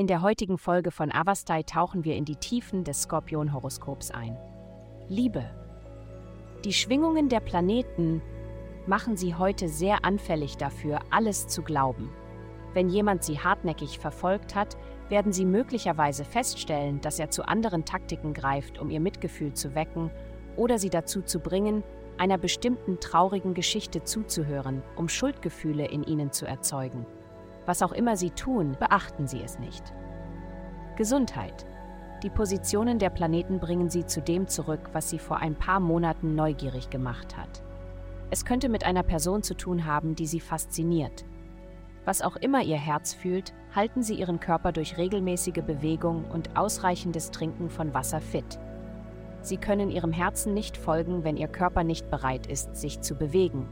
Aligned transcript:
In 0.00 0.06
der 0.06 0.22
heutigen 0.22 0.58
Folge 0.58 0.92
von 0.92 1.10
Avastai 1.10 1.64
tauchen 1.64 2.04
wir 2.04 2.14
in 2.14 2.24
die 2.24 2.36
Tiefen 2.36 2.84
des 2.84 3.02
Skorpion-Horoskops 3.02 4.12
ein. 4.12 4.38
Liebe. 5.08 5.44
Die 6.64 6.72
Schwingungen 6.72 7.28
der 7.28 7.40
Planeten 7.40 8.22
machen 8.86 9.16
sie 9.16 9.34
heute 9.34 9.68
sehr 9.68 10.04
anfällig 10.04 10.56
dafür, 10.56 11.00
alles 11.10 11.48
zu 11.48 11.62
glauben. 11.62 12.10
Wenn 12.74 12.88
jemand 12.88 13.24
sie 13.24 13.40
hartnäckig 13.40 13.98
verfolgt 13.98 14.54
hat, 14.54 14.76
werden 15.08 15.32
sie 15.32 15.44
möglicherweise 15.44 16.24
feststellen, 16.24 17.00
dass 17.00 17.18
er 17.18 17.32
zu 17.32 17.48
anderen 17.48 17.84
Taktiken 17.84 18.34
greift, 18.34 18.78
um 18.78 18.90
ihr 18.90 19.00
Mitgefühl 19.00 19.54
zu 19.54 19.74
wecken 19.74 20.12
oder 20.54 20.78
sie 20.78 20.90
dazu 20.90 21.22
zu 21.22 21.40
bringen, 21.40 21.82
einer 22.18 22.38
bestimmten 22.38 23.00
traurigen 23.00 23.52
Geschichte 23.52 24.04
zuzuhören, 24.04 24.80
um 24.94 25.08
Schuldgefühle 25.08 25.86
in 25.86 26.04
ihnen 26.04 26.30
zu 26.30 26.46
erzeugen. 26.46 27.04
Was 27.68 27.82
auch 27.82 27.92
immer 27.92 28.16
sie 28.16 28.30
tun, 28.30 28.78
beachten 28.80 29.26
sie 29.26 29.42
es 29.42 29.58
nicht. 29.58 29.92
Gesundheit. 30.96 31.66
Die 32.22 32.30
Positionen 32.30 32.98
der 32.98 33.10
Planeten 33.10 33.60
bringen 33.60 33.90
sie 33.90 34.06
zu 34.06 34.22
dem 34.22 34.48
zurück, 34.48 34.88
was 34.94 35.10
sie 35.10 35.18
vor 35.18 35.36
ein 35.36 35.54
paar 35.54 35.78
Monaten 35.78 36.34
neugierig 36.34 36.88
gemacht 36.88 37.36
hat. 37.36 37.62
Es 38.30 38.46
könnte 38.46 38.70
mit 38.70 38.84
einer 38.84 39.02
Person 39.02 39.42
zu 39.42 39.52
tun 39.54 39.84
haben, 39.84 40.14
die 40.14 40.26
sie 40.26 40.40
fasziniert. 40.40 41.26
Was 42.06 42.22
auch 42.22 42.36
immer 42.36 42.62
ihr 42.62 42.78
Herz 42.78 43.12
fühlt, 43.12 43.52
halten 43.76 44.02
sie 44.02 44.14
ihren 44.14 44.40
Körper 44.40 44.72
durch 44.72 44.96
regelmäßige 44.96 45.62
Bewegung 45.62 46.24
und 46.24 46.56
ausreichendes 46.56 47.32
Trinken 47.32 47.68
von 47.68 47.92
Wasser 47.92 48.22
fit. 48.22 48.58
Sie 49.42 49.58
können 49.58 49.90
ihrem 49.90 50.12
Herzen 50.12 50.54
nicht 50.54 50.78
folgen, 50.78 51.22
wenn 51.22 51.36
ihr 51.36 51.48
Körper 51.48 51.84
nicht 51.84 52.10
bereit 52.10 52.46
ist, 52.46 52.76
sich 52.76 53.02
zu 53.02 53.14
bewegen. 53.14 53.68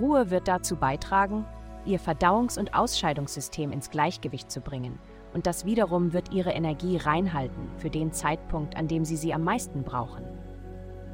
Ruhe 0.00 0.30
wird 0.30 0.48
dazu 0.48 0.76
beitragen, 0.76 1.44
ihr 1.84 2.00
Verdauungs- 2.00 2.58
und 2.58 2.74
Ausscheidungssystem 2.74 3.72
ins 3.72 3.90
Gleichgewicht 3.90 4.50
zu 4.50 4.60
bringen, 4.60 4.98
und 5.34 5.46
das 5.46 5.64
wiederum 5.64 6.12
wird 6.12 6.32
ihre 6.32 6.50
Energie 6.50 6.96
reinhalten 6.96 7.68
für 7.78 7.90
den 7.90 8.12
Zeitpunkt, 8.12 8.76
an 8.76 8.88
dem 8.88 9.04
sie 9.04 9.16
sie 9.16 9.32
am 9.32 9.44
meisten 9.44 9.82
brauchen. 9.82 10.24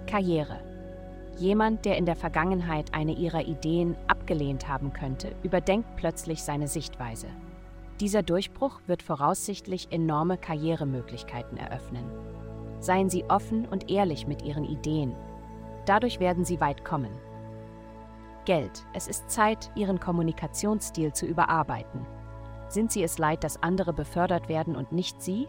Karriere. 0.07 0.61
Jemand, 1.39 1.85
der 1.85 1.97
in 1.97 2.07
der 2.07 2.17
Vergangenheit 2.17 2.95
eine 2.95 3.13
ihrer 3.13 3.47
Ideen 3.47 3.95
abgelehnt 4.09 4.69
haben 4.69 4.93
könnte, 4.93 5.35
überdenkt 5.45 5.97
plötzlich 5.97 6.43
seine 6.43 6.67
Sichtweise. 6.67 7.29
Dieser 8.01 8.23
Durchbruch 8.23 8.81
wird 8.87 9.03
voraussichtlich 9.03 9.89
enorme 9.91 10.37
Karrieremöglichkeiten 10.39 11.59
eröffnen. 11.59 12.05
Seien 12.81 13.11
Sie 13.11 13.25
offen 13.29 13.67
und 13.67 13.91
ehrlich 13.91 14.27
mit 14.27 14.43
Ihren 14.43 14.65
Ideen. 14.65 15.15
Dadurch 15.87 16.21
werden 16.21 16.45
Sie 16.45 16.61
weit 16.61 16.85
kommen. 16.85 17.11
Geld. 18.49 18.87
Es 18.95 19.09
ist 19.09 19.31
Zeit, 19.31 19.71
Ihren 19.75 20.01
Kommunikationsstil 20.01 21.13
zu 21.13 21.27
überarbeiten. 21.27 22.07
Sind 22.71 22.91
Sie 22.91 23.03
es 23.03 23.19
leid, 23.19 23.45
dass 23.45 23.63
andere 23.63 23.93
befördert 23.93 24.49
werden 24.49 24.75
und 24.75 24.91
nicht 24.91 25.21
Sie? 25.21 25.49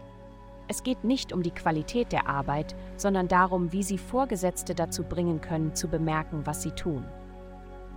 Es 0.68 0.82
geht 0.82 1.02
nicht 1.02 1.32
um 1.32 1.42
die 1.42 1.50
Qualität 1.50 2.12
der 2.12 2.28
Arbeit, 2.28 2.76
sondern 2.98 3.26
darum, 3.26 3.72
wie 3.72 3.82
Sie 3.82 3.96
Vorgesetzte 3.96 4.74
dazu 4.74 5.02
bringen 5.02 5.40
können, 5.40 5.74
zu 5.74 5.88
bemerken, 5.88 6.42
was 6.44 6.60
sie 6.60 6.72
tun. 6.72 7.06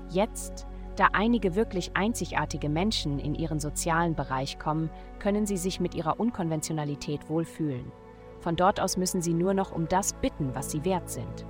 Jetzt, 0.10 0.68
da 0.96 1.10
einige 1.12 1.54
wirklich 1.54 1.98
einzigartige 1.98 2.70
Menschen 2.70 3.20
in 3.20 3.36
Ihren 3.36 3.60
sozialen 3.60 4.16
Bereich 4.16 4.58
kommen, 4.58 4.90
können 5.20 5.46
Sie 5.46 5.58
sich 5.58 5.82
mit 5.82 5.96
Ihrer 5.96 6.18
Unkonventionalität 6.18 7.28
wohlfühlen. 7.28 7.92
Von 8.40 8.56
dort 8.56 8.80
aus 8.80 8.96
müssen 8.96 9.22
Sie 9.22 9.34
nur 9.34 9.54
noch 9.54 9.74
um 9.74 9.86
das 9.90 10.14
bitten, 10.14 10.56
was 10.56 10.72
Sie 10.72 10.86
wert 10.86 11.10
sind. 11.10 11.46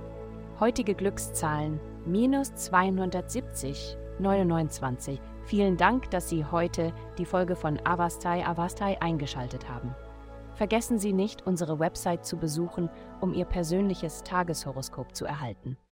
Heutige 0.58 0.96
Glückszahlen 0.96 1.78
minus 2.06 2.54
270, 2.54 3.96
29. 4.18 5.20
Vielen 5.44 5.76
Dank, 5.76 6.10
dass 6.10 6.28
Sie 6.28 6.44
heute 6.44 6.92
die 7.18 7.26
Folge 7.26 7.56
von 7.56 7.78
Avastai 7.84 8.46
Avastai 8.46 9.00
eingeschaltet 9.00 9.68
haben. 9.68 9.94
Vergessen 10.54 10.98
Sie 10.98 11.12
nicht, 11.12 11.46
unsere 11.46 11.78
Website 11.78 12.24
zu 12.24 12.36
besuchen, 12.36 12.88
um 13.20 13.34
Ihr 13.34 13.44
persönliches 13.44 14.22
Tageshoroskop 14.22 15.14
zu 15.14 15.24
erhalten. 15.24 15.76